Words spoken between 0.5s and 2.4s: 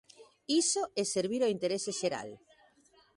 Iso é servir ao interese xeral.